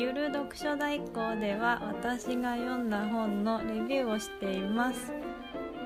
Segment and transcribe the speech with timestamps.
[0.00, 5.12] ゆる読書代行では私が読んだ本のレビューをしています。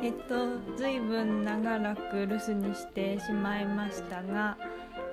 [0.04, 4.56] えっと随分長らく留守にしてしまいましたが、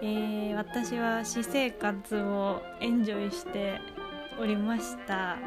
[0.04, 3.82] えー、私は私生活をエンジョイして
[4.40, 5.38] おりました。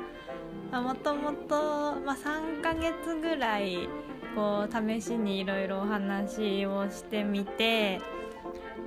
[0.72, 3.88] もともと、3ヶ月ぐらい
[4.34, 8.00] こう試しにいろいろお話をしてみて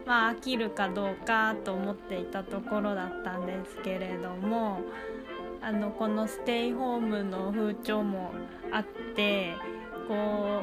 [0.07, 4.79] まあ飽きるかどうかと思っていたところだったんですけれども
[5.61, 8.31] あのこのステイホームの風潮も
[8.71, 8.85] あっ
[9.15, 9.53] て
[10.07, 10.61] こ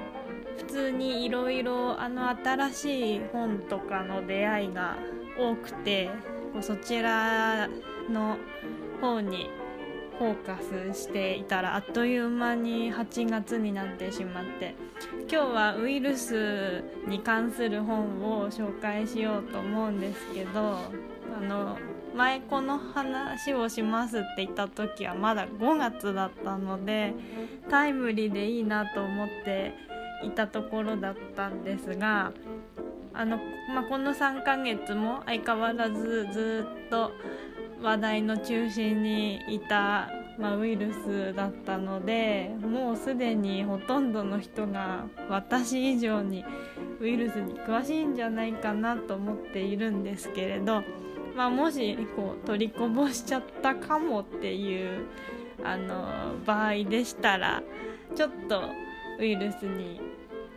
[0.57, 4.97] う普通にいろいろ新しい本とかの出会いが
[5.39, 6.09] 多くて
[6.63, 7.69] そちら
[8.11, 8.39] の
[9.01, 9.51] 方に
[10.19, 10.59] フォーカ
[10.95, 14.75] スしていたらあっという間に8月になってしまって
[15.29, 20.79] 今日はウイルスに関する本を紹介しようと思うんですけど
[21.37, 21.79] あの
[22.15, 27.13] 前この話をしますって言った時はまだ5月だったので
[27.69, 29.75] タイムリーでいいなと思って
[30.23, 32.33] いたところだったんですが
[33.13, 33.39] あの、
[33.75, 37.11] まあ、この3ヶ月も相変わらずずっと
[37.85, 46.43] 話題の中心にいた、まあ、ウイルスだったのでもうすでにほとんどの人が私以上に
[46.99, 50.83] ウイルスに詳しいんじゃないかなと思っているんですけれど、
[51.37, 55.05] まあ、もしこう取りこぼしちゃったかもっていう
[55.63, 57.63] あの場合でしたら
[58.17, 58.63] ちょっと
[59.21, 60.01] ウイルスに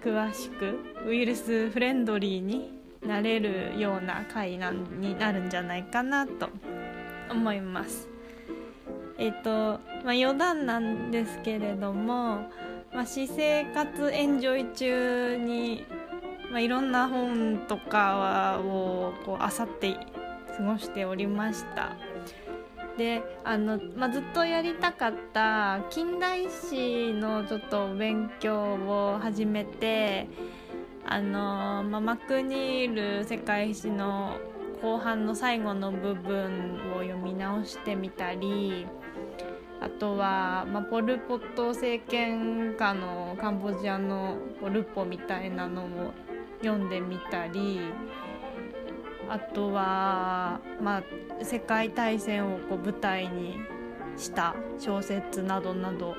[0.01, 2.71] 詳しくウイルスフレンドリーに
[3.05, 6.49] なれるような回なになるんじゃないかなと
[7.29, 8.07] 思います。
[9.17, 9.49] えっ、ー、と、
[10.03, 12.49] まあ、余談なんですけれども、
[12.93, 15.85] まあ、私生活エンジョイ中に、
[16.51, 19.97] まあ、いろんな本とかをこう漁って
[20.57, 21.95] 過ごしておりました。
[22.97, 30.27] であの、まあ、ずっとやりたかった近代史のちょっと勉強を始めて
[31.05, 34.39] あの、まあ、マクニール世界史の
[34.81, 38.87] 後半の最後の部分を読み直してみたり
[39.79, 46.13] あとは、まあ、ポル・ポット政権下のカンボジアのポルポみたいなのを
[46.61, 47.79] 読んでみたり
[49.29, 51.03] あとは、まあ、
[51.43, 53.57] 世界大戦をこう舞台に
[54.15, 56.15] した小説などなど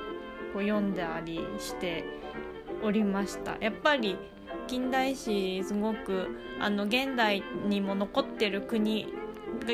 [0.53, 2.05] こう読んだりして
[2.81, 3.57] おりました。
[3.59, 4.17] やっぱり
[4.69, 6.27] 近代史すごく
[6.59, 9.07] あの現代にも残ってる国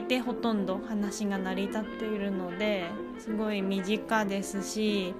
[0.08, 2.86] でほとんど話が成り立っているので
[3.20, 5.14] すごい身近ですし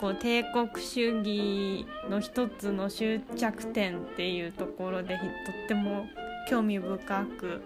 [0.00, 5.24] こう帝国主義の一つの終着点っていうところでとっ
[5.66, 6.06] ても
[6.48, 7.62] 興味深く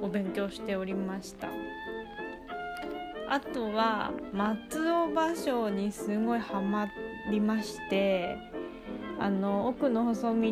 [0.00, 1.48] お勉強しておりました。
[3.28, 6.88] あとは松尾芭蕉にすごいハマ
[7.30, 8.51] りまして
[9.22, 10.50] あの奥の細道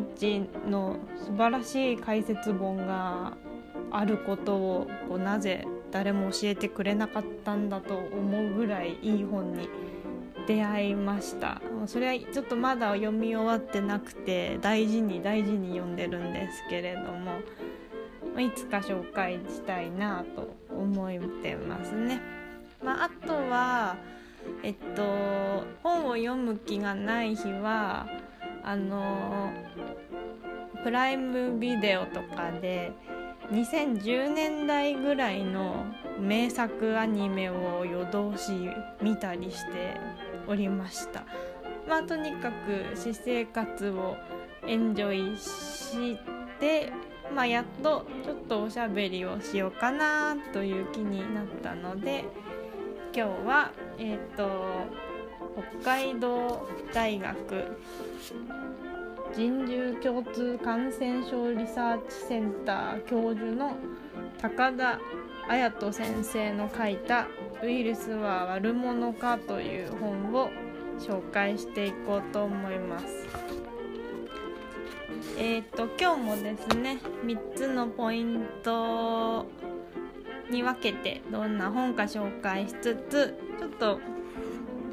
[0.69, 3.37] の素晴らしい解説本が
[3.91, 9.69] あることをこうなぜ誰も教えてくれなかったんだと思うぐらいいい本に
[10.47, 17.41] 出会いましたそれはちょっとまだ読み終わってなくて大事に大事に読んでるんですけれども
[18.41, 22.21] いつか紹介したいなと思ってますね。
[22.83, 23.97] まあ、あとは
[24.63, 25.03] えっと
[25.83, 28.07] 本を読む気がない日は
[28.65, 29.53] あの
[30.83, 32.93] プライムビデオとかで
[33.51, 35.85] 2010年代ぐらいの
[36.19, 38.53] 名作アニメを夜通し
[39.03, 39.97] 見たりして
[40.47, 41.25] おりました。
[41.89, 44.17] まあとにかく私生活を
[44.67, 46.19] エンジョイし
[46.61, 46.93] て
[47.35, 52.25] まあやっとちょっとおしゃべりをしようかなという気になったので
[53.15, 54.49] 今日はえっ、ー、と
[55.55, 57.77] 北海道大学
[59.37, 63.75] 人獣共通感染症リサーチセンター教授の
[64.41, 64.99] 高田
[65.49, 67.27] 綾人先生の書いた
[67.63, 70.51] 「ウイルスは悪者か」という本を
[70.99, 73.07] 紹介していこうと思います。
[75.39, 79.47] えっ、と今日もですね3つのポイント
[80.51, 84.01] に分けてどんな本か紹介しつつちょっと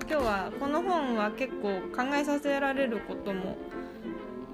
[0.10, 3.58] 今日はこの本は結構考えさせられることも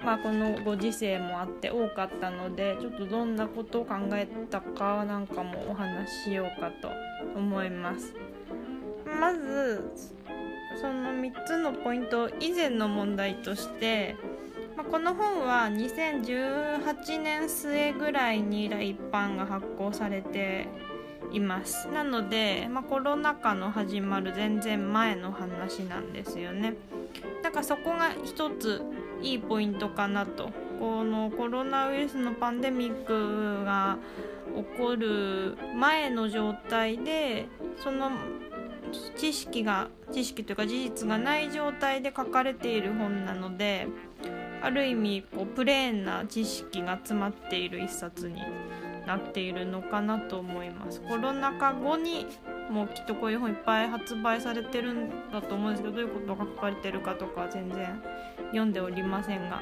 [0.03, 6.89] まあこのご時世もあって多かったのでちょっとどんなことを考えたかなんかもお話ししようかと
[7.35, 8.15] 思います。
[9.05, 9.91] まず
[10.81, 14.15] その3つのポイント以前の問題として、
[14.75, 20.67] まあ、この本は2018年末ぐらいに一版が発行されて
[21.33, 21.89] います。
[21.89, 26.75] なので、まあ、コロナ禍の始まる全然前の話なんですよね。
[27.41, 28.81] だからそこが一つ
[29.21, 30.51] いいポイントかなと。
[30.80, 33.97] このコロナウイルスのパンデミックが
[34.56, 37.47] 起こる前の状態で
[37.81, 38.12] その
[39.15, 43.88] 知識が知識というか事実がない状態で書かれている本なので
[44.62, 48.41] ある意味こうプレーンな知識が詰まっている一冊に
[49.05, 51.01] なっているのかなと思います。
[51.01, 52.25] コロナ禍後に
[52.69, 58.01] もうきっとこういう本いっぱい発売されてるんだと思うんですけどどういうことが書かれてるかとか全然
[58.47, 59.61] 読んでおりませんが。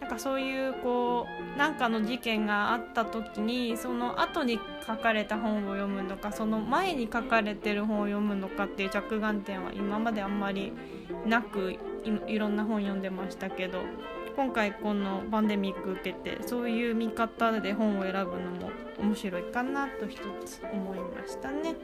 [0.00, 10.72] なんかそういうこうなんかの事件があった時にその後に書かれた本を読むのかその前に書かれてる本を読むのかっていう着眼点は今まであんまり
[11.24, 11.78] なく
[12.26, 13.82] いろんな本読んでましたけど。
[14.34, 21.74] 今回このパンデミック受けてそういう見方で本を選ぶのも面白いかなと一つ思いましたね。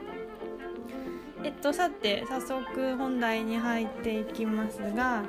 [1.44, 5.22] えっとさて早速本題に入っていきますが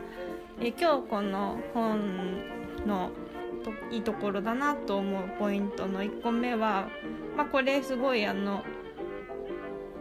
[0.59, 2.41] え今日この本
[2.85, 3.11] の
[3.91, 6.89] いいところだなと思うポイントの1個目は、
[7.35, 8.63] まあ、これすごいあの、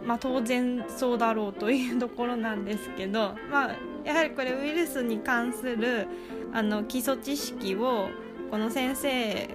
[0.03, 6.07] まあ、当然そうだろうというところなんですけど、まあ、やはりこれウイルスに関する
[6.53, 8.09] あの基礎知識を
[8.49, 9.49] この先生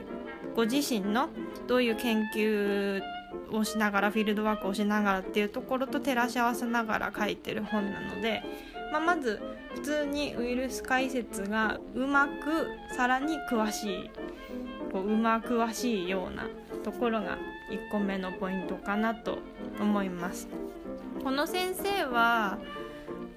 [0.54, 1.28] ご自身の
[1.66, 3.02] どういう研究
[3.50, 8.42] をしながらフィールドワークをしながらっていうところと照らし合わせながら書いてる本なので、
[8.92, 9.40] まあ、まず
[9.74, 14.10] 普通にウイルス解説がうまくさらに詳しい
[14.92, 16.46] こううま詳しいような
[16.84, 17.38] ところが
[17.72, 19.38] 1個目のポイントかなと
[19.80, 20.48] 思います。
[21.22, 22.58] この先生は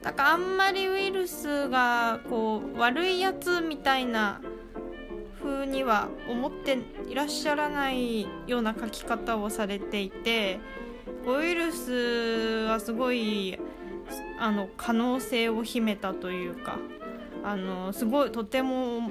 [0.07, 4.39] だからあんまりウイルスがこう悪いやつみたいな
[5.43, 6.77] 風には思って
[7.09, 10.61] いらっしゃらないような書き方をされていて
[11.25, 13.59] ウイルスはすごい
[14.39, 16.77] あの可能性を秘めたというか
[17.43, 19.09] あのすごいとても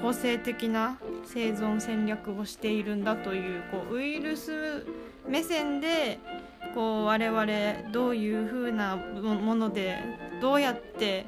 [0.00, 4.86] 個性的な生存戦略をしているんだというこうウイルス
[5.28, 6.18] 目線で
[6.74, 7.46] こう我々
[7.92, 9.98] どういう風なもので
[10.40, 11.26] どうやって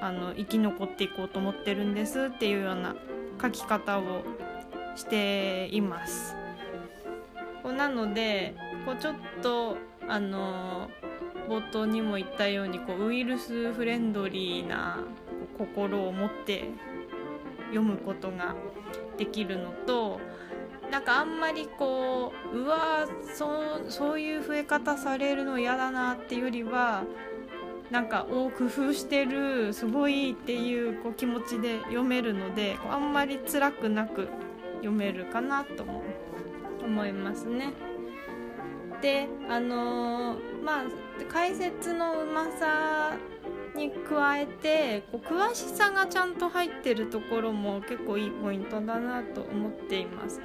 [0.00, 2.96] あの生き残っていこうと思ってるんですっていうような
[3.40, 4.22] 書き方を
[4.96, 6.36] しています。
[7.62, 8.54] こうなので
[8.86, 9.76] こうちょっと
[10.08, 10.90] あの
[11.48, 15.04] 冒頭にも言ったようにこうウイルスフレンドリーな
[15.58, 16.70] 心を持って
[17.68, 18.54] 読むことが
[19.18, 20.20] できるのと
[20.90, 27.04] なんかあんまりこううわそうそういう増え方されるの嫌だなっていうよりは
[27.90, 34.28] なんかを工夫してるすごいっていうこう気持ちで読めるのであんまり辛くなく
[34.76, 36.02] 読めるかなとも
[36.82, 37.72] 思いますね。
[39.02, 40.84] であのー、まあ
[41.32, 43.16] 解説のうまさ
[43.74, 50.40] に加えてこう詳しさがちゃんと入ってるところも結構いいポイントだなと思っています。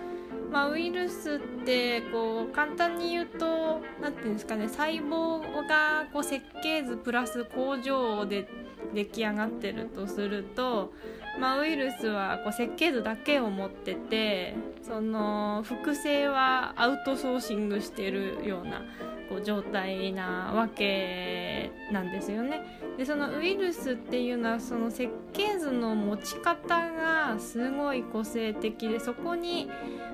[0.55, 8.47] まあ、ウイルスってこう簡単に言うと何て言うんですかね細胞がこう設計図プラス工場で
[8.93, 10.93] 出来上がってるとすると、
[11.41, 18.81] まあ、ウイルスはこう設計図だけを持っててその複製はアウトソーシングしてるような
[19.27, 22.61] こう状態なわけなんですよね。
[22.97, 29.69] でそのウイルスっていうのはその設計図の持ち方がすごい個性的でそこに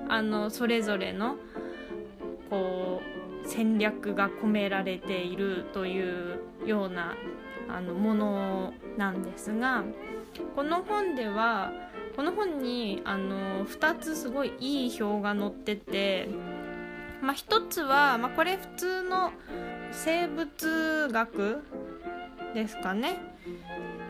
[0.08, 1.36] あのそれぞれの
[2.50, 3.00] こ
[3.44, 7.14] う戦略が込められているというような
[7.68, 9.84] あのものなんですが
[10.54, 11.72] この本では
[12.16, 16.28] この本にあの2つすごいいい表が載ってて、
[17.22, 19.32] まあ、1つは、まあ、これ普通の
[19.92, 21.62] 生物学
[22.54, 23.18] ですかね。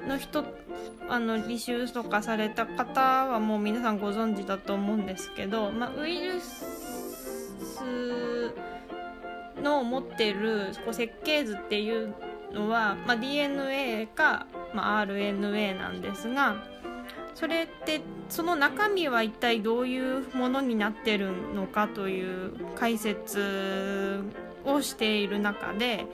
[0.06, 0.44] の人
[1.08, 6.64] あの履修とかされた方はもう皆さんご存知だと思うんですけど、まあ、ウイルス
[9.62, 12.14] の持ってるこう設計図っていう
[12.52, 16.56] のは、まあ、DNA か、まあ、RNA なんですが
[17.34, 24.22] それってその中身は一体どういうものになってるのかという解説
[24.64, 26.06] をしている中で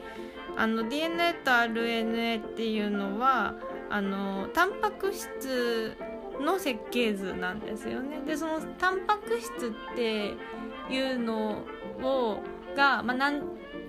[0.59, 3.55] あの DNA と RNA っていうのは
[3.89, 5.95] あのタンパク質
[6.41, 8.19] の設計図なんですよね。
[8.27, 10.33] でそのタンパク質って
[10.89, 11.63] いうの
[12.03, 12.43] を
[12.75, 13.41] が、まあ、何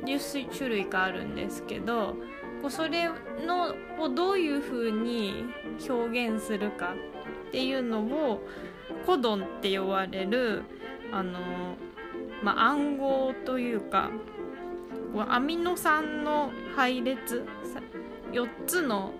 [0.06, 2.14] 十種類かあるんですけど
[2.62, 3.08] こうそれ
[3.44, 5.46] のをどういうふうに
[5.88, 6.94] 表現するか
[7.48, 8.42] っていうのを
[9.06, 10.62] コドンって呼ばれる
[11.10, 11.40] あの、
[12.44, 14.10] まあ、暗号というか
[15.28, 17.44] アミノ酸の配列
[18.32, 19.12] 4つの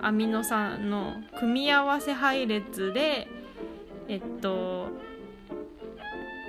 [0.00, 3.28] アミノ酸の組み合わせ配列で
[4.08, 4.88] えっと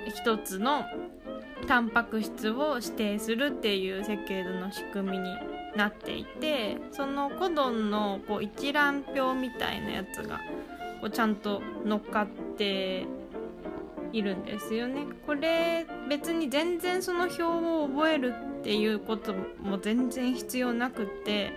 [0.06, 0.84] 一つの
[1.66, 5.36] タンパク質を指定するっていう設計図の仕組みに
[5.76, 10.40] なっていてそのコドンのこう一覧表みたいなやつが
[11.00, 13.06] こうちゃんと乗っかって
[14.12, 15.06] いるんですよね。
[15.26, 21.52] これ別に全然その表を覚えるっていうことも全然必要なくって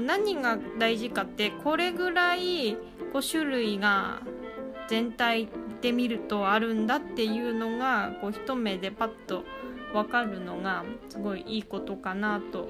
[0.00, 2.76] 何が大事かってこれぐらい
[3.12, 4.22] こう種類が
[4.88, 5.48] 全体
[5.80, 9.44] で見るとあるんだっていうのがこう一目でパッと
[9.92, 12.68] 分かるのがすごいいいことかなと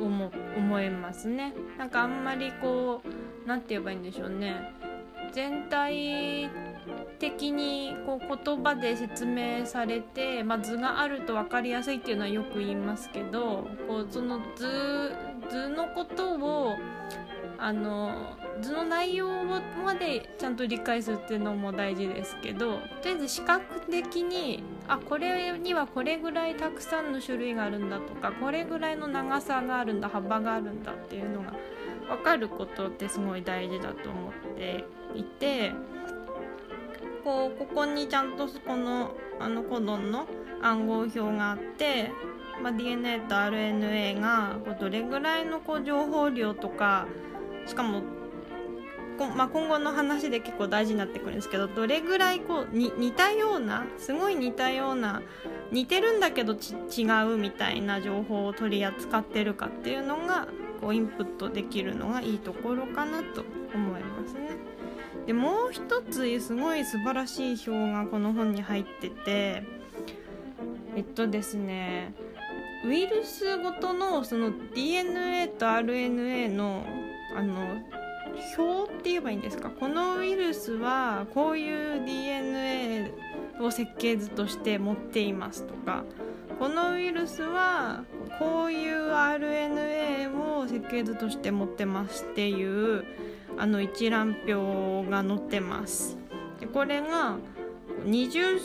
[0.00, 1.52] 思思いますね。
[1.78, 4.54] なんかあんまりこう何て言えばいいんでしょうね
[5.32, 6.48] 全体
[7.20, 15.12] 的にこう言葉で説明されて、まあ、図があると分かりやすいっていうのはよく言いますけどこうその図
[15.50, 16.76] 図のことを
[17.58, 19.28] あの図の内容
[19.84, 31.52] までちゃんと理解するっていうのも大事ですけどとりあえず視覚的にあこれにはこれぐらいたくさんの種類があるんだとかこれぐらいの長さがあるんだ幅があるんだっていうのが
[32.08, 34.84] 分かることってすごい大事だと思って
[35.14, 35.72] いて
[37.24, 40.26] こうここにちゃんとこのあのコドンの
[40.62, 42.10] 暗号表があって、
[42.62, 47.06] まあ、DNA と RNA がこうどれぐらいのこう情報量とか
[47.66, 48.02] しかも
[49.28, 55.20] まあ、今後の話で結構大事になってくるんですけどどれぐらいこうに似たようなすごい似たような
[55.70, 60.48] 似てるんだけど違うみたいな情報を取り扱ってるかっていうのが
[60.80, 64.56] こうインプットできるのがいいところかなと思いますね。
[65.26, 69.62] でもう一つすごい素晴らしい表がこの本に入ってて
[70.96, 72.14] えっとですね
[72.84, 76.84] ウイルスごとのその DNA と RNA の
[77.36, 77.78] あの
[78.56, 79.70] 表って言えばいいんですか？
[79.70, 83.12] このウイルスはこういう DNA
[83.60, 86.04] を設計図として持っていますとか
[86.58, 88.04] このウイルスは
[88.38, 92.64] こういう RNA を設計図として持ってますってい
[92.98, 93.04] う
[93.60, 96.16] あの一覧表が載ってます。
[96.58, 97.36] でこれが
[98.04, 98.58] 20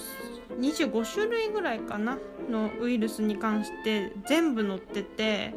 [0.60, 2.18] 25種類ぐらいかな
[2.50, 5.54] のウイルスに関して全部載ってて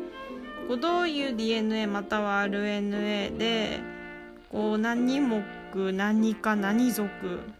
[0.66, 3.80] こうどういう DNA または RNA で
[4.50, 5.44] こう何目
[5.92, 7.08] 何か何属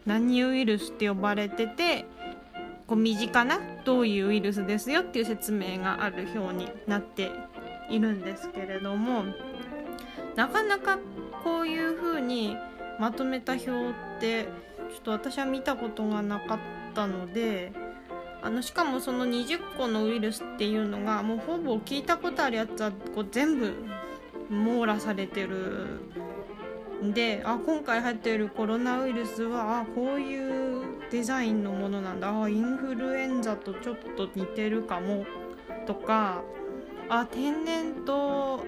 [0.07, 2.07] 何ウイルスって呼ばれてて
[2.87, 7.31] こう身近などういうウイルスですよっていう説明がある表になって
[7.91, 9.25] いるんですけれども
[10.39, 11.01] なかなか
[11.43, 12.57] こういう風に
[13.01, 13.73] まとめた表っ
[14.21, 16.59] てちょっと私は見たことがなかっ
[16.95, 17.73] たので
[18.41, 23.75] あのしかもその20個のウイルスっていうのがもうほぼ聞いたことあるやつはこう全部
[24.49, 26.03] 網羅されてる
[27.03, 32.29] んであ今回入っているコロナウイルスはあこういうデザインのものなんだ。
[32.29, 35.27] あインフルエンザとちょっと似てるかも。
[35.85, 36.45] とか
[37.09, 38.65] あ天然と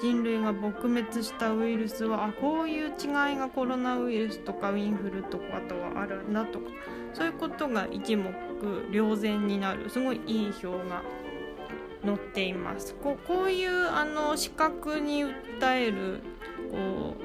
[0.00, 2.92] 人類が撲滅したウイルスはあこういう違い
[3.36, 6.70] がコロナウイルスとかインフルとかとはあるんだとか
[7.12, 8.32] そういうことが一目
[8.90, 9.88] 瞭然になる。
[9.88, 11.02] すごいいい表が
[12.04, 12.94] 載っています。
[12.96, 16.20] ここういうあの視覚に訴える
[16.70, 17.16] こ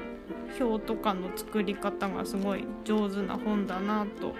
[0.60, 4.34] う表とかの作り方がすごい上手な本だなと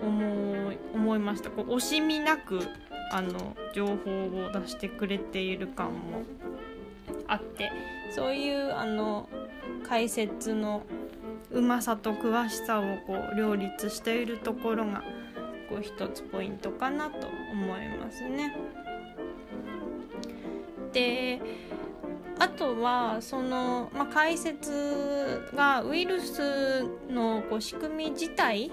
[0.00, 1.50] 思い思いました。
[1.50, 2.60] こう惜しみなく
[3.10, 6.24] あの情報を出してくれている感も
[7.28, 7.70] あって
[8.10, 9.28] そういうあの
[9.88, 10.82] 解説の
[11.50, 15.02] うまさと詳しさをこう両立しているところが
[15.68, 18.56] こう一つポイントかなと思いますね。
[20.92, 21.40] で
[22.38, 28.70] あとはその、まあ、解説がウイルスのこう仕組み自体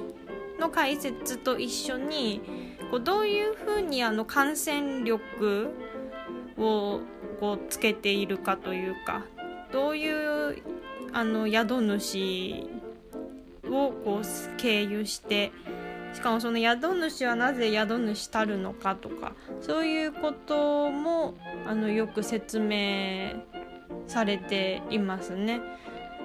[0.60, 2.42] の解説と一緒に
[2.94, 5.74] こうどういうふうにあの感染力
[6.60, 7.00] を
[7.40, 9.26] こうつけているかというか
[9.72, 10.62] どういう
[11.12, 12.68] あの宿主
[13.66, 15.52] をこう経由して
[16.14, 21.34] しかもその宿主はなぜ宿主たるのかとかそういうことも
[21.66, 23.42] あのよく説明
[24.06, 25.62] されていますね。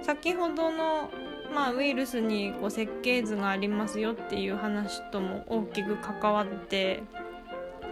[0.02, 1.10] 先ほどの、
[1.54, 7.02] まあ、ウイルスにこう設計図がありますよっていう話とも大きく関わって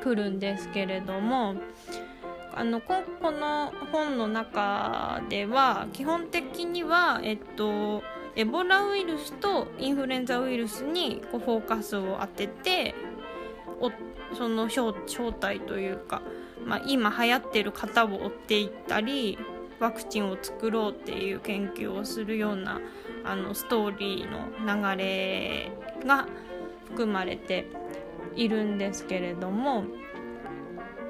[0.02, 1.56] くるんですけれども
[2.54, 8.02] あのここの本の中では基本的には、えっと、
[8.34, 12.94] エボラウイルスとインフルエンザウイルスにこうフォーカスを当てて
[14.34, 14.92] その正
[15.32, 16.22] 体というか、
[16.64, 19.38] まあ、今流行ってる方を追っていったり
[19.78, 22.80] ワクチンを作ろうっていう研究をするような
[23.26, 25.73] あのストーリーの流れ
[26.06, 26.26] が
[26.87, 27.66] 含まれて
[28.37, 29.85] いるんですけれども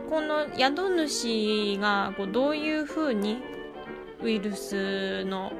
[0.08, 3.42] この宿主がこうどういうふうに
[4.22, 5.52] ウイルスの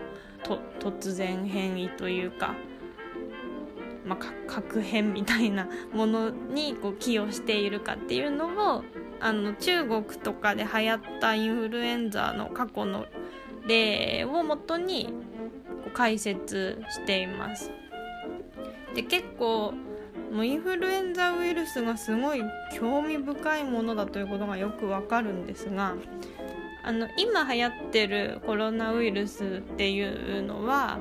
[0.45, 2.55] と突然変異というか、
[4.05, 8.85] まあ、核変みたいなものにこう寄与しているかっていうのを
[9.21, 13.07] あの中国とかで流行ったインフルエンザの過去の
[13.67, 15.13] 例をもとに
[15.97, 17.71] 解説しています。
[18.95, 19.73] で結構
[20.31, 22.43] もうインフルエンザウイルスがすごい
[22.75, 25.95] 興味深いものだということがよくわかるんですが
[26.83, 30.99] あの今流行ってるコロナウイルスっていうのは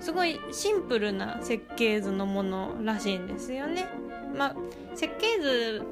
[0.00, 3.88] すごいシンプルな設計図のものらしいんですよね。
[4.36, 4.56] まあ、
[4.94, 5.82] 設計図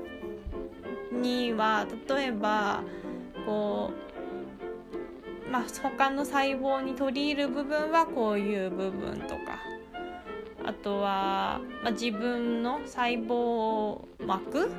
[1.12, 2.82] には例えば
[3.46, 4.03] こう、
[5.50, 9.58] まあ、他の細胞に取り入る部分はこういう部分とか。
[10.66, 14.70] あとは、まあ、自分の細胞膜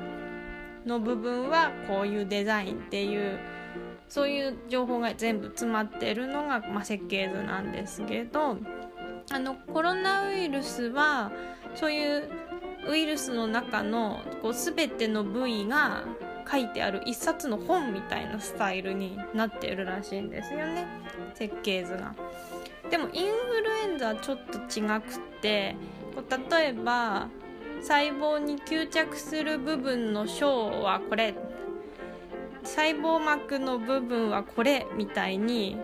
[0.84, 3.38] の部分はこういうデザインっていう
[4.08, 8.56] そういう情報が全部詰まってるのが、まあ、設計図なんですけど
[9.30, 11.32] あのコロナウイルスは
[11.74, 12.30] そういう
[12.88, 16.04] ウイルスの中のこう全ての部位が
[16.50, 20.86] 書いてある一冊の本みたいなスタイルになってるらしいんですよね
[21.34, 22.14] 設計図が。
[22.90, 25.74] でもインフルエンザはちょっと違くって
[26.14, 27.28] こう例えば
[27.80, 31.34] 細胞に吸着する部分の章はこれ
[32.62, 35.76] 細胞膜の部分はこれみたいに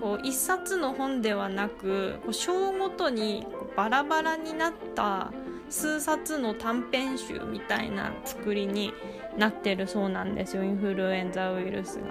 [0.00, 5.32] こう一冊の本ではなくこう章ごとにバラバラになった
[5.68, 8.92] 数冊の短編集みたいな作りに
[9.38, 12.06] なってるそうなんですよインフルエンザウイルスが。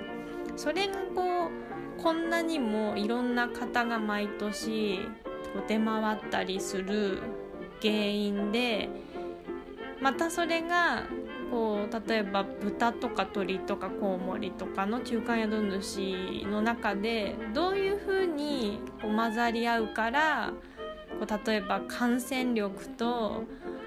[0.56, 1.52] それがこ
[2.00, 5.00] うこんなにもいろんな方が毎年
[5.68, 7.20] 出回ったりする
[7.82, 8.90] 原因で
[10.02, 11.04] またそれが
[11.52, 20.54] こう例えば豚とか鳥とかコウモリとかの中間宿主の中でどういうふうにこう混ざり合うから
[21.20, 23.44] こう例えば感染力と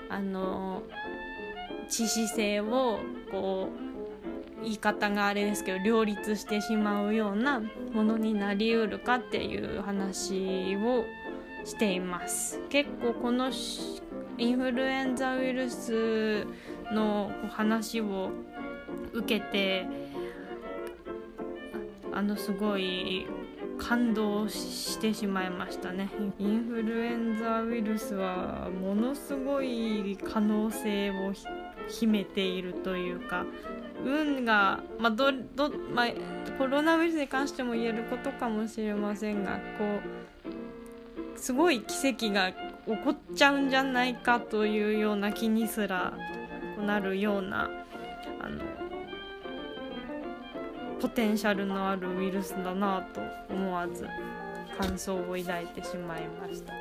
[0.09, 0.83] あの
[1.91, 3.01] 致死性を
[3.31, 3.69] こ
[4.61, 7.61] う言い方があれですけど両立してしまうような
[7.93, 11.05] ものになりうるかっていう話を
[11.65, 12.61] しています。
[12.69, 13.51] 結構この
[14.39, 16.47] インフルエンザウイルス
[16.93, 18.31] の話を
[19.13, 19.87] 受けて
[22.13, 23.27] あのすごい
[23.79, 26.11] 感動してしまいましたね。
[26.39, 31.33] インフルエンザウイルスはものすごい可能性を
[31.91, 33.45] 秘めているというか
[34.05, 36.07] 運が、まあどどまあ、
[36.59, 39.85] コロナウイルスに関しても言えることかもしれませんがこ
[41.37, 42.57] うすごい奇跡が起
[43.05, 46.13] こっちゃうんじゃないかというような気にすら
[46.79, 47.71] なるような
[48.41, 48.63] あの
[51.01, 54.07] ポテンシャルのあるウイルスだなと思わず
[54.79, 56.73] 感想を抱いてしまいました、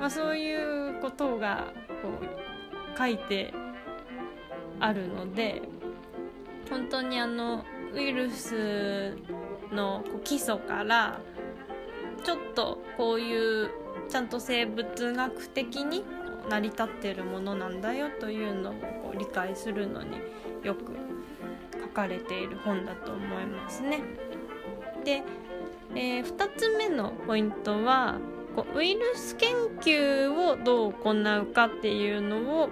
[0.00, 3.52] まあ、そういうことがこう書いて
[4.80, 5.62] あるので
[6.68, 9.16] 本当にあのウイルス
[9.72, 11.20] の基礎から
[12.24, 13.70] ちょっとこういう
[14.08, 16.04] ちゃんと生物学的に
[16.48, 20.18] 成り立ってるものなんだよというのをこう理解するのに
[20.62, 20.92] よく
[21.80, 24.00] 書かれている本だと思いますね。
[25.04, 25.22] で、
[25.94, 28.18] えー、2つ目のポイントは
[28.54, 32.70] こうウイルス研究をどう行うかっていうのを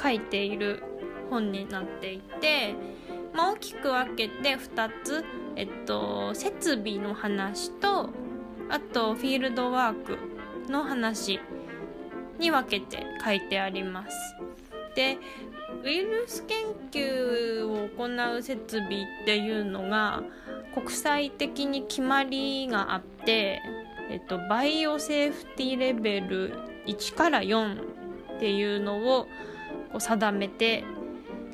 [0.00, 0.82] 書いている
[1.28, 2.74] 本になっていて、
[3.34, 5.24] まあ、大きく分けて2つ、
[5.56, 8.10] えっと、設備の話と
[8.68, 10.18] あとフィールドワーク
[10.70, 11.40] の話
[12.38, 14.16] に分けて書いてあります。
[14.94, 15.18] で
[15.84, 20.22] ウイルス研究を行う設備っていうのが
[20.74, 23.60] 国際的に決まりがあって、
[24.10, 26.54] えっと、バイオセーフティレベル
[26.86, 27.80] 1から4
[28.36, 30.84] っていうのをこう定めて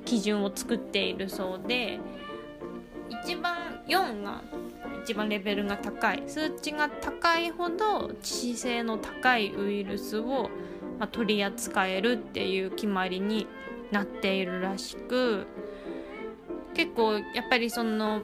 [0.05, 1.99] 基準を作っているそうで
[3.25, 4.43] 一番4が
[5.05, 10.51] 一番レベルが高い数値が高いほど致死性の高いウイルスを
[11.03, 13.49] まあ、取り扱えるっていう決まりに
[13.91, 15.49] なっているらしく
[16.75, 18.23] 結構やっぱりその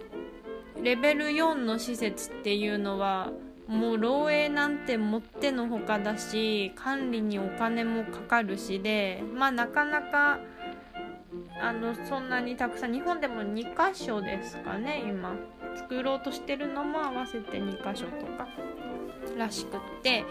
[0.81, 3.33] レベル4の施設っていうのは
[3.67, 10.39] もう漏洩なんてもってのほかだし管理にお金もかかるしでまあなかなか
[11.61, 15.35] あのそんなにたくさん日本でも2箇所ですかね今。
[15.77, 18.49] 作ろうとしてるのも合わせて2箇所とか
[19.37, 20.25] らしくって。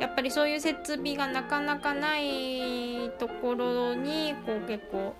[0.00, 5.16] やっぱりそういう設備がなかなかないところにこう結構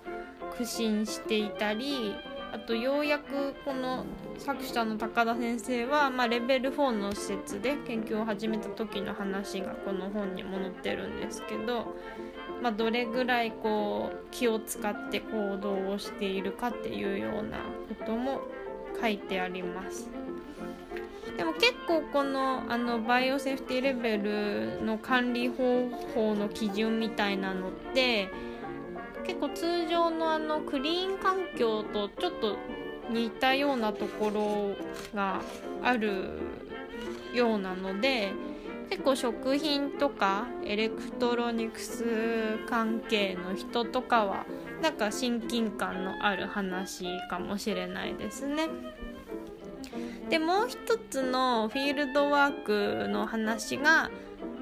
[0.57, 2.15] 苦心していたり
[2.51, 4.05] あとようやくこの
[4.37, 11.95] 作者の高田先生は、まあ、レベル4の施設で研究を始めた時の話がこの本にも載ってるんですけど、
[12.61, 17.59] まあ、どれぐらいこう気を使って行動をしているかっていうような
[17.97, 18.41] ことも
[18.99, 20.09] 書いてあります。
[21.37, 28.29] でも結構このあのバイオセーフティレベルの管理方法の基準みたいなのって
[29.25, 32.57] 結構通常のあのクリーン環境とちょっと
[33.09, 34.75] 似たようなところ
[35.15, 35.41] が
[35.81, 36.31] ある
[37.33, 38.33] ようなので
[38.89, 44.45] 結構食品とかエレクトロニクス関係の人とかは
[44.81, 48.67] なんか親近感のある話かもしれないですね。
[50.29, 54.09] でもう一つのフィールドワークの話が、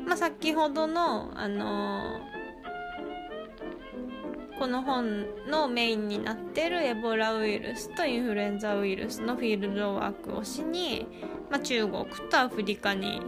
[0.06, 2.20] まあ、先ほどのあの
[4.60, 11.08] この本のメインになってるエボラウイルスとインフルエンザウイルスのフィールドワークをしに、
[11.52, 13.22] まあ、中国とアフリカに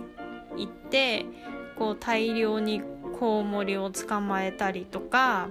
[0.60, 1.26] 行って
[1.76, 2.82] こう大量に
[3.19, 5.50] コウモリを捕まえたりとか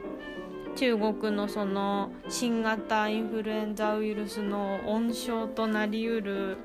[0.77, 6.57] 中国のその新型インフルエンザウイルスの温床となりうる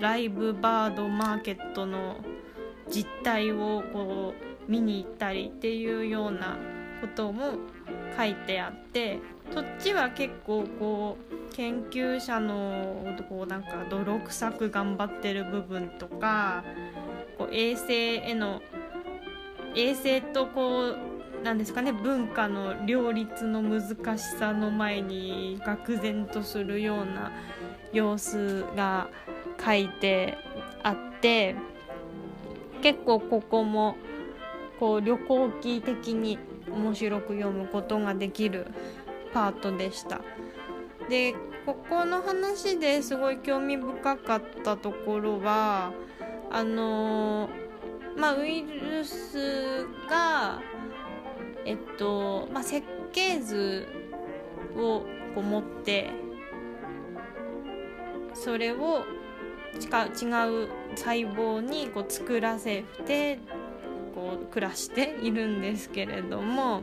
[0.00, 2.16] ライブバードマーケットの
[2.90, 4.34] 実態をこ
[4.68, 6.56] う見に行ったりっていうような
[7.00, 7.52] ことも
[8.16, 9.20] 書いてあって
[9.52, 16.64] そっちは結構こう研究者のこうなんか泥臭く頑張ってる部分とか
[17.38, 18.62] こう衛生への
[19.74, 20.94] 衛生とこ
[21.40, 27.32] うなんですかね文化の両立の難しさの前に愕然とするような
[27.92, 29.08] 様子が
[29.64, 30.38] 書いて
[30.82, 31.54] あって
[32.82, 33.96] 結構ここも
[34.80, 36.38] こう旅行記的に
[36.70, 38.66] 面白く読むことができる
[39.32, 40.20] パートでした。
[41.08, 41.34] で
[41.66, 45.92] ここの話ですごい興味深かったところは
[46.50, 47.48] あの
[48.16, 50.60] まあウイルスが
[51.64, 53.86] えっと、まあ、設計図
[54.76, 55.04] を
[55.34, 56.10] こう持って
[58.34, 59.04] それを
[59.74, 63.38] 違う細胞にこう作らせて
[64.14, 66.82] こう暮らしているんですけれども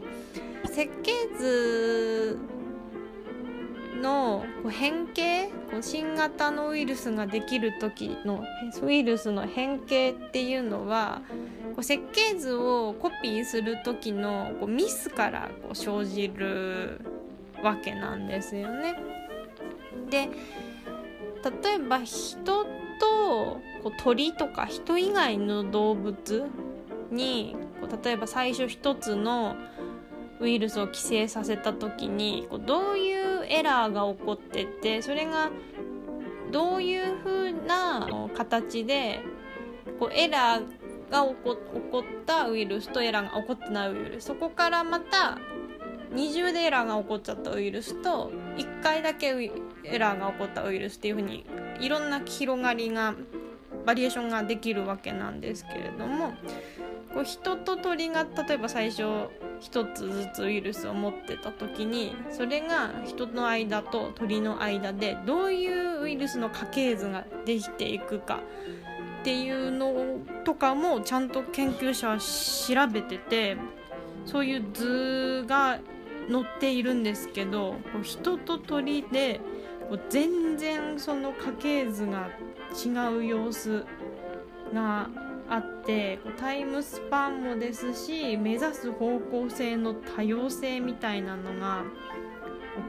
[0.65, 2.39] 設計図
[3.99, 5.49] の変形
[5.81, 8.43] 新型のウイルスができる時の
[8.83, 11.21] ウイルスの変形っていうのは
[11.81, 17.01] 設計図をコピーする時のミスから生じる
[17.63, 18.95] わけなんですよね。
[20.09, 20.29] で
[21.63, 22.65] 例えば人
[22.99, 23.59] と
[23.97, 26.45] 鳥とか人以外の動物
[27.11, 27.55] に
[28.03, 29.55] 例えば最初一つの
[30.41, 35.51] ウイルスを寄生させた時にこうどういうエラーが起こっててそれが
[36.51, 39.21] どういう風な形で
[39.99, 44.25] こうエラーが起こ起こったウイルスとエラーが起こってないウイルス。
[44.25, 45.37] そこからまた
[46.11, 49.27] 二重でエラーが起こっちゃったウイルスと1回だけ
[49.83, 51.45] エラーが起こったウイルスっていう風に
[51.79, 53.15] いろんな広がりが
[53.85, 56.33] バリエーションができるわけなんですけれども
[57.13, 59.29] こう人と鳥が例えば最初
[59.61, 68.41] 1つずつウイルスを持ってた時にそれが人の間と鳥の間でどういうウイルスの家系図ができていくか。
[69.21, 73.55] っていうのとかもちゃんと研究者は調べてて
[74.25, 75.79] そういう図が
[76.31, 79.39] 載っているんですけど人と鳥で
[80.09, 82.29] 全然その家系図が
[82.73, 83.85] 違う様子
[84.73, 85.09] が
[85.51, 91.83] あってこうタイムスパンもですし目指す方向性の多様性みたいなのが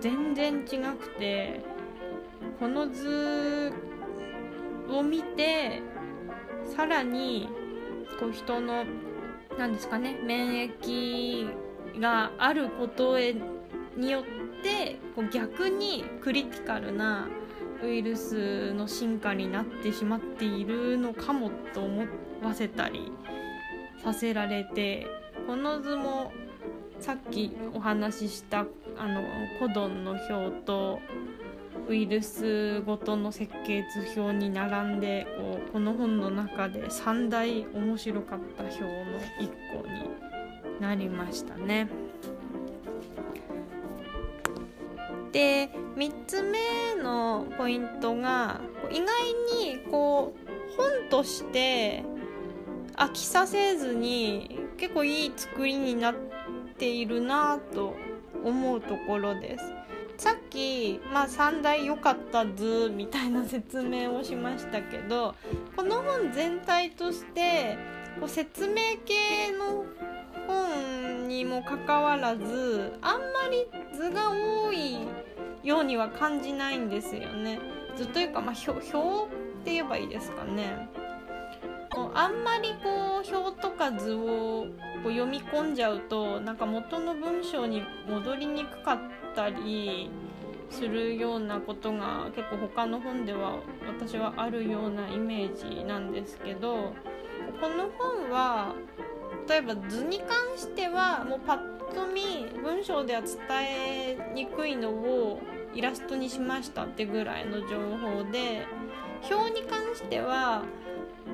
[0.00, 1.60] 全然違くて
[2.60, 3.72] この図
[4.88, 5.82] を見て
[6.76, 7.48] さらに
[8.20, 8.84] こう人の
[9.58, 11.50] 何ですかね免疫
[12.00, 14.22] があることによっ
[14.62, 17.28] てこう逆にクリティカルな
[17.82, 22.06] ウイルスの進化になってしまっているのかもと思
[22.42, 23.10] わせたり
[24.02, 25.06] させられて
[25.46, 26.32] この図も
[27.00, 28.60] さっきお話しした
[28.96, 29.22] あの
[29.58, 31.00] コドンの表と
[31.88, 38.88] ウイルスごとの設計図表に並んでこうこの本の中で3大面白かった表の
[39.40, 41.88] 1個になりましたね。
[45.32, 49.06] で3つ目のポイントが意外
[49.64, 52.04] にこう本として
[52.94, 56.14] 飽きさせずに結構いい作りになっ
[56.78, 57.94] ているなと
[58.44, 59.64] 思うところです。
[60.22, 65.34] さっき、まあ、3大良かった図みたいな説明をしましたけど
[65.74, 67.76] この本全体として
[68.20, 69.84] こう説明系の
[70.46, 74.98] 本にもかかわらずあんまり図が多い
[75.62, 77.60] ようには感じないんですよね。
[77.96, 80.88] 図というか、まあ、表って言えばいいですかね。
[82.14, 84.66] あんまりこう表とか図を
[85.02, 88.98] こう読み込んじゃうとなんか元の文章に戻りにくかっ
[89.34, 90.10] たり
[90.70, 96.94] するようなことが結構他の本では私はあるようなイメージなんですけど
[97.60, 98.74] この本は
[99.48, 101.58] 例えば図に関してはもうパッ
[101.94, 105.40] と見文章では伝えにくいのを
[105.74, 108.66] イラストにしましたってぐらいの情報で
[109.30, 110.62] 表に関しては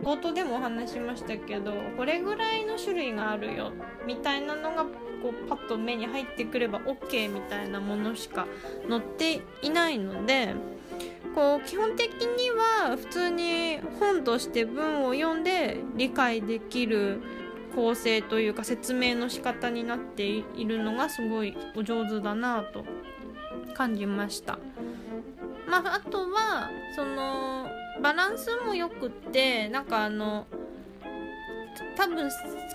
[0.02, 3.72] 冒頭でもお話しましたけどこれぐらいの種類があるよ
[4.06, 4.84] みたいなのが
[5.22, 8.46] こうパッと目に入ってくれば OK みたいなものしか
[8.88, 10.54] 載っていないので
[11.34, 17.20] こう基本的には普通に本として文を読んで理解できる
[17.74, 22.84] 構成というか説明の仕方になっているのがすごいお上手だなと
[23.74, 24.58] 感じました。
[25.68, 27.68] まあ、あとはその
[28.02, 30.46] バランスもよくってなんかあの
[31.96, 32.30] 多分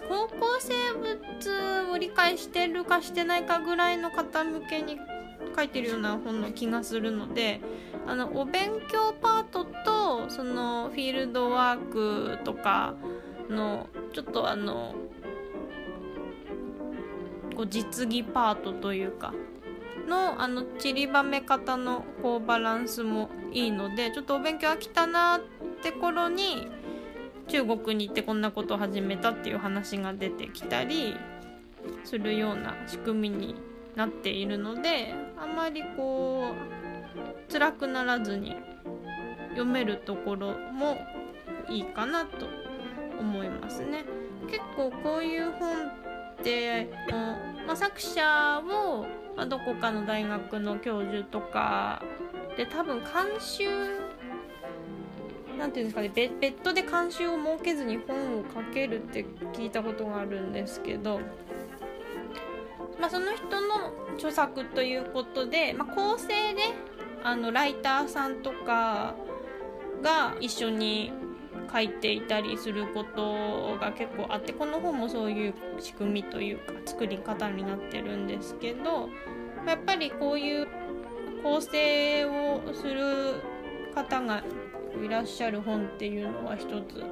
[0.08, 4.98] 高校生物を理解してるかしてないかぐらいの方向けに
[5.56, 7.62] 書いてるような本の気がするので
[8.06, 12.96] あのお勉強パートとそのフィールドワークとか
[13.50, 14.96] のちょっとあの
[17.56, 19.34] こう実技パートというか
[20.08, 25.42] のあの散りばめ方のこうバランスもいいのでちょっとお勉強飽きたなっ
[25.82, 26.68] て頃に
[27.48, 31.16] 中国に行ってこんなことを始めたっていう話が出てきたり
[32.04, 33.56] するような仕組みに
[33.96, 36.54] なっているのであまりこ
[37.50, 38.56] う辛くならずに
[39.50, 40.98] 読めるところも
[41.70, 42.48] いいかなと
[43.20, 44.06] 思いますね。
[44.48, 46.90] 結構こういう本って
[47.66, 52.02] まあ、作者を、まあ、どこかの大学の教授とか。
[52.58, 53.66] で多分監修
[55.58, 61.20] なんていうんですかね別途で監修を設けずに本を書けるって聞いたことがあるんですけど、
[63.00, 66.62] まあ、その人の著作ということで、まあ、構成で
[67.24, 69.16] あのライターさんとか
[70.02, 71.12] が一緒に
[71.72, 79.10] 書いていたりすることが結構あってこの本もそういう仕組みというか作り方になってるんですけど
[79.66, 80.68] やっぱりこういう
[81.42, 83.42] 構成をする
[83.94, 84.44] 方が
[85.04, 87.04] いらっしゃる本っていうのは一つ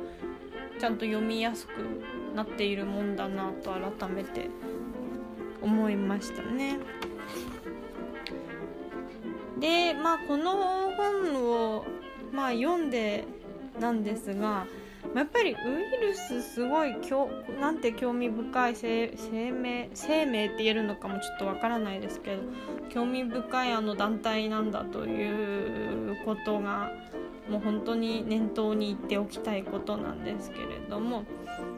[0.80, 1.72] ちゃんと読みやすく
[2.36, 4.50] なっているもんだなと改めて
[5.62, 6.80] 思いましたね。
[9.60, 11.86] でまあこの本を
[12.32, 13.26] まあ読んで
[13.82, 14.66] なんですが
[15.16, 16.96] やっぱりウイルスすごい
[17.60, 19.12] なんて興味深い生
[19.52, 22.44] 命生命って言えるのかもちょっとわからないですけど
[22.90, 26.92] 興味深いあの団体なんだということが
[27.50, 31.26] もう本当に念頭に言っておきたいことなんですけれども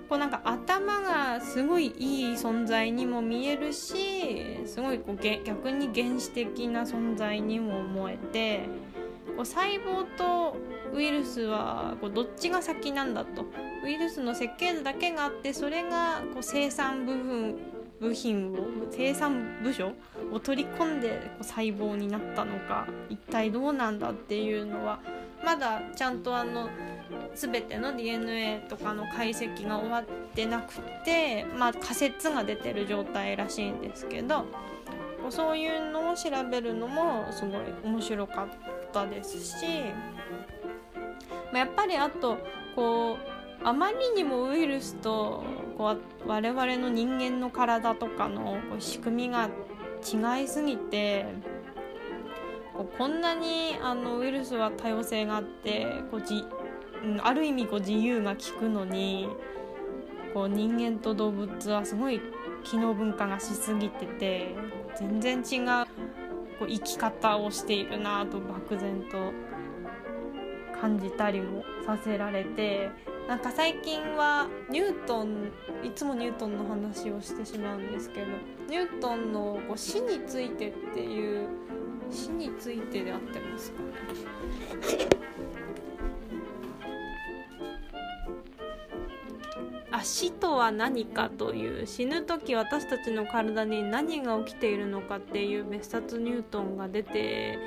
[0.10, 8.68] こうなんか頭がすごいいい存在にも見えるしすごいこう逆に原始的な存在にも思えて
[9.36, 10.56] こう細胞と
[10.94, 13.46] ウイルスはこうどっちが先なんだと。
[13.84, 17.56] ウイルスの設計図だけがあってそれがこう生産部分
[18.00, 18.56] 部品を
[18.92, 19.92] 生産部署
[20.32, 25.00] を取り込んでこう細胞になったのか一体どうなんだっていうのは
[25.44, 26.70] まだちゃんとあの
[27.36, 34.46] 全ての DNA とかの解析が終わってなくて、まあ、仮説が出てる状態らしいんですけど
[35.30, 38.48] そういうのを調べるのもすごい面白かっ
[39.02, 39.66] ったですし
[41.52, 42.38] まあ、やっぱりあと
[42.76, 43.18] こ
[43.64, 45.44] うあまりにもウイルスと
[45.78, 49.50] こう我々の人間の体とかのこう仕組みが
[50.02, 51.26] 違いすぎて
[52.74, 56.44] こうこんなにあのウイルスは多様性があってこうじ、
[57.04, 59.30] うん、ある意味こう自由が利くのに
[60.34, 62.20] こう人間と動物はすごい
[62.64, 64.56] 機能文化がしすぎてて
[64.98, 66.23] 全然違う。
[66.54, 69.34] こう生き方をしているなと漠然と
[70.80, 72.90] 感じたりもさせられて
[73.28, 75.52] なんか最近はニュートン
[75.84, 78.28] いつもニュートンの話をしてしまうんですけど
[78.70, 81.48] ニュートンのこう死についてっていう
[82.12, 83.82] 死についてであってますか？
[83.84, 83.90] ね
[89.94, 97.60] あ死とは何かという死ぬ時私たちの体に何が起きているのかっていう別冊ニュートンが出て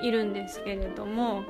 [0.00, 1.42] いるんですけれども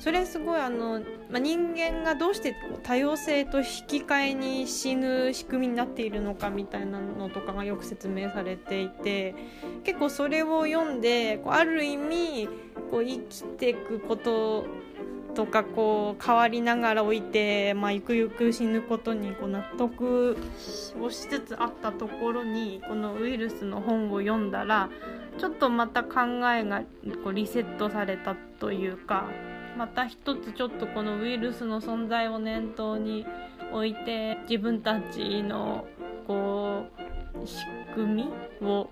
[0.00, 9.36] それすごいあの、まあ、人間がどうして多様性と引き換えに死ぬ仕組みになっているのかみたいなのとかがよく説明されていて
[9.84, 12.48] 結構それを読んでこうある意味
[12.90, 14.66] こう生きていくこと
[15.34, 20.36] とかこう変わりながら置いて、まあ、ゆくゆく死ぬことにこう納得
[21.00, 24.90] をしつつあったところにこのウイルスの本を読んだら
[25.38, 26.82] ちょっとまた考えが
[27.24, 29.26] こうリセットされたというか
[29.76, 33.26] また一つちょっとこのウイルスの存在を念頭に
[33.72, 35.86] 置いて自分たちの
[36.26, 36.84] こ
[37.42, 37.56] う仕
[37.94, 38.90] 組みを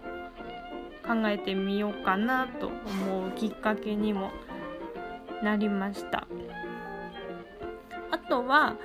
[1.07, 4.31] 考えてみようかなと思うきっかけにも
[5.42, 6.26] なりました
[8.11, 8.76] あとは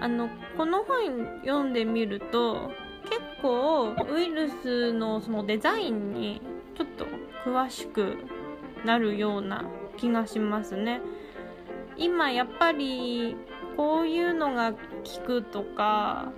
[0.00, 2.70] あのこの本読んでみると
[3.04, 6.40] 結構ウイルスのそのデザインに
[6.76, 7.06] ちょっと
[7.44, 8.16] 詳しく
[8.84, 9.64] なるような
[9.96, 11.00] 気がしますね。
[11.96, 13.36] 今やっぱり
[13.76, 14.78] こういうのが効
[15.26, 16.32] くとか、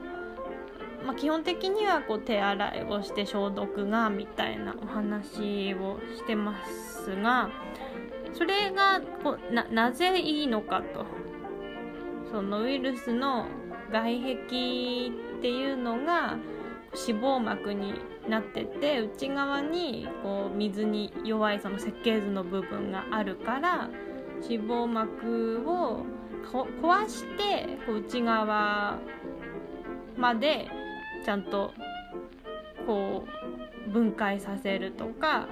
[1.05, 7.51] まあ、基本的にはこう手洗いをして消毒がみたいなお話をしてますが
[8.35, 11.07] それがこななぜいいのかと。
[12.31, 13.47] そのウイルスの
[13.93, 14.37] 外壁っ
[15.41, 16.37] ていうのが
[17.07, 17.95] 脂肪膜に
[18.29, 23.89] なってて内側にこう水に弱いその設計図の部分があるから
[24.43, 26.05] 脂肪膜を
[26.83, 28.99] 壊してこう内側
[30.17, 30.69] まで
[31.25, 31.73] ちゃんと
[32.87, 33.25] こ
[33.87, 35.49] う分解させるとか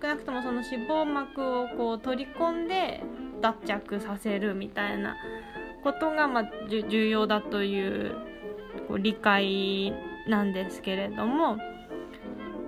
[0.00, 3.02] 少なくともその脂肪膜をこう取り込んで
[3.40, 5.16] 脱着させるみたいな
[5.82, 8.14] ことがまあ重要だという
[8.86, 9.92] こう理解
[10.28, 11.58] なんですけれども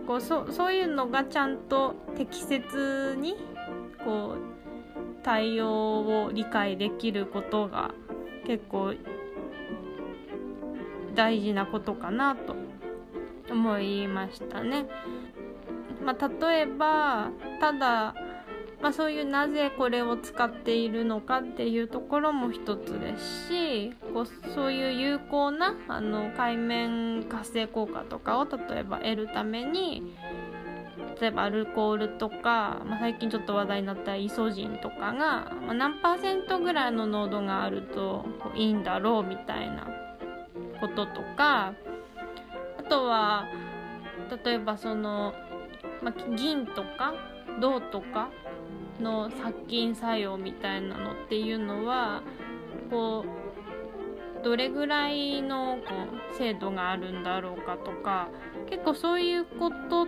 [0.07, 3.37] こうそそういうのがちゃんと適切に
[4.05, 7.93] こう対応を理解できることが
[8.47, 8.95] 結構
[11.14, 12.57] 大事なことかなと
[13.51, 14.87] 思いましたね。
[16.05, 18.15] まあ、例えばただ、
[18.81, 30.15] まあ、そういうなぜこれを使っているのかっていうところも一つですしこうそういう有効なあの海面活性効果とかを例えば得るために
[31.21, 39.87] 例えばアルコールとか、まあ、最近ちょっと話題になったイソジンとかが、まあ、何パーセントぐらいの濃度があるといいんだろうみたいな
[40.81, 41.75] こととか
[42.79, 43.45] あとは
[44.45, 45.35] 例えばその、
[46.03, 47.15] まあ、銀とか
[47.61, 48.31] 銅とか
[49.01, 52.23] の殺菌作用みたいなのっていうのは
[52.91, 55.95] こうどれぐらいのこ
[56.35, 58.29] う精度があるんだろうかとか
[58.69, 60.07] 結構そういうこと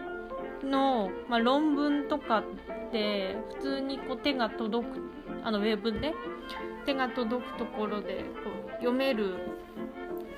[0.67, 5.01] の、まあ、論文とかって普通にこう手が届く
[5.45, 6.15] あのウェブで
[6.87, 9.35] 手が届くところでこう読める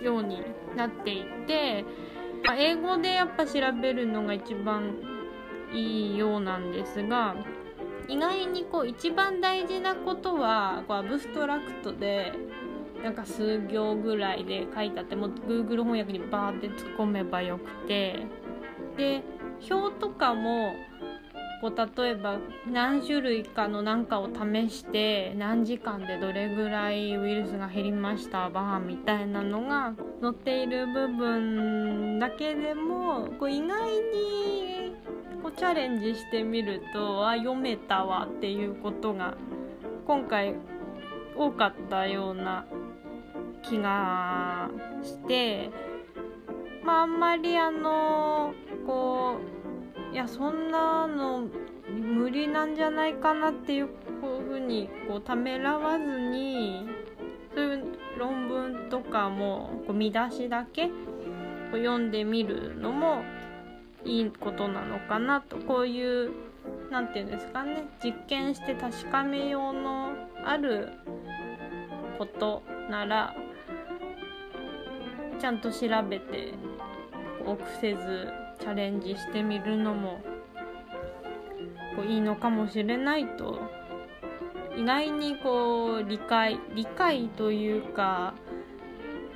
[0.02, 0.42] ように
[0.76, 1.84] なっていて、
[2.46, 5.13] ま、英語でやっぱ調べるのが一番
[5.74, 7.34] いいようなんですが
[8.08, 12.32] 意外にこう一番大事なことはこうアブストラクトで
[13.02, 18.26] なんか数行ぐらいで書いてあっても Google 翻訳にバーって突っ込めばよくて
[18.96, 19.22] で
[19.70, 20.74] 表とかも
[21.60, 22.38] こう例えば
[22.70, 34.63] 何種類かの何かを試して何時間でどれぐらいウイルスが減りましたバーみたいなのが載っている部分だけでもこう意外に
[35.42, 39.36] こうチャレンジしてみるとあ読めたわっていうことが
[40.06, 40.54] 今回
[41.36, 42.66] 多かったような
[43.62, 44.70] 気が
[45.02, 45.70] して
[46.84, 48.54] まああんまりあの
[48.86, 49.38] こ
[50.10, 51.48] ういやそんなの
[51.90, 53.88] 無理なんじゃないかなっていう
[54.20, 56.86] こういうふうにこうためらわずに
[57.54, 57.84] そういう
[58.18, 60.90] 論文とかもこう見出しだけ
[61.72, 63.22] 読んでみるのも
[64.04, 66.30] いいことなのかなとこういう
[66.90, 70.12] 何て言うんですかね実験して確かめようの
[70.44, 70.90] ある
[72.18, 73.34] ことなら
[75.40, 76.54] ちゃんと調べて
[77.44, 78.28] 臆せず
[78.60, 80.20] チャレンジしてみるのも
[81.96, 83.58] こういいのかもしれないと
[84.76, 88.34] 意外にこう理解理解というか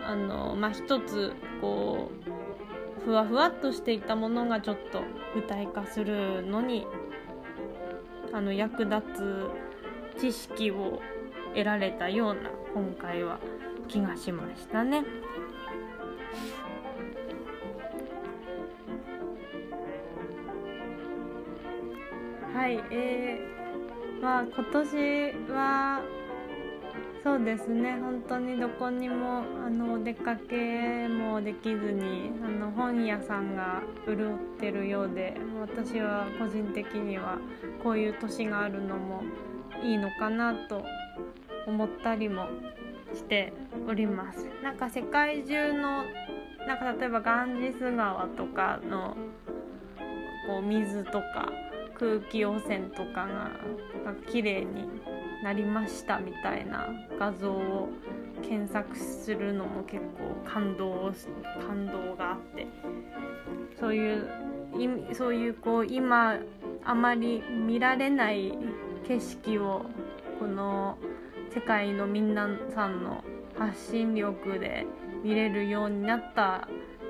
[0.05, 2.18] あのまあ一つこう
[3.05, 5.03] ふわふわっとしていたものがちょっと
[5.35, 6.87] 具体化するのに
[8.33, 11.01] あの役立つ知識を
[11.55, 13.39] 得られたような今回は
[13.89, 15.05] 気がしましたね。
[22.55, 26.03] はい、えー、まあ今年は
[27.23, 27.99] そうですね。
[28.01, 37.39] 本当にどこにもあのお出かけもできずにあの本屋さんが潤ってるようで私は個人的には
[37.83, 39.23] こういう年があるのも
[39.83, 40.85] いいのかなと
[41.67, 42.47] 思ったりも
[43.15, 43.53] して
[43.89, 44.49] おります。
[44.63, 46.05] なんか世界中の
[46.67, 49.17] なんか例えばガンジス川とかの
[50.47, 51.51] こう水とか
[51.99, 53.51] 空気汚染とかが
[54.31, 54.89] 綺麗に
[55.43, 57.89] なりましたみたいな画像を
[58.43, 61.13] 検索するのも結構感動
[61.67, 62.67] 感動があって
[63.79, 64.29] そういう
[65.13, 66.39] そういうこう今
[66.85, 68.57] あまり見られない
[69.07, 69.87] 景色を
[70.39, 70.99] この
[71.55, 73.25] 世界のみんなさんの
[73.59, 74.87] 発信力で
[75.25, 76.69] 見れるようになった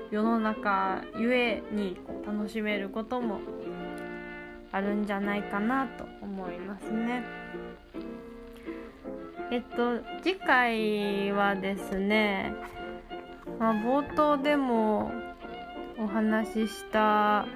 [0.09, 3.39] 世の中ゆえに楽しめることも
[4.71, 7.38] あるんじゃないかなと思いますね。
[9.51, 12.53] えっと次回はですね、
[13.59, 15.11] まあ、冒頭でも
[15.97, 17.47] お話しした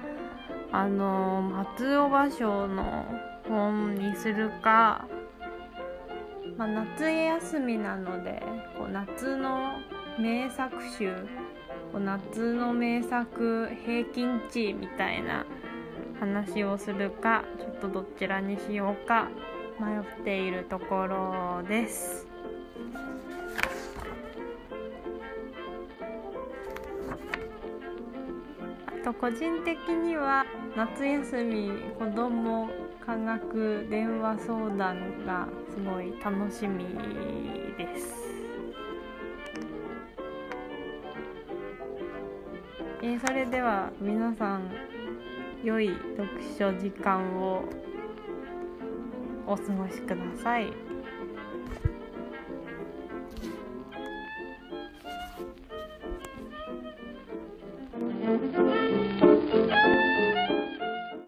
[0.72, 3.06] あの松尾芭蕉の
[3.48, 5.06] 本にするか、
[6.56, 8.42] まあ、夏休みなので
[8.76, 9.74] こう夏の
[10.18, 11.14] 名作集
[11.92, 15.46] こう夏の名作平均値みたいな
[16.18, 19.28] 話をするかちょっとどちらにしようか
[19.80, 22.26] 迷っているところです。
[28.86, 30.46] あと個人的には
[30.76, 32.70] 夏休み子供
[33.04, 36.84] 科学電話相談がすごい楽しみ
[37.76, 38.14] です。
[43.02, 44.70] えー、それでは皆さん
[45.62, 47.64] 良い読書時間を。
[49.46, 50.83] お過ごしください。